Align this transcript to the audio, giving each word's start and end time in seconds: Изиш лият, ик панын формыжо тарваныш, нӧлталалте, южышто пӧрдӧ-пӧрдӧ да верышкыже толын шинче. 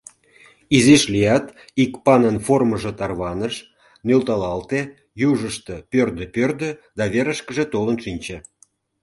Изиш 0.77 1.03
лият, 1.13 1.45
ик 1.83 1.91
панын 2.05 2.37
формыжо 2.45 2.91
тарваныш, 2.99 3.55
нӧлталалте, 4.07 4.79
южышто 5.29 5.75
пӧрдӧ-пӧрдӧ 5.91 6.69
да 6.97 7.03
верышкыже 7.13 7.65
толын 7.73 7.97
шинче. 8.03 8.37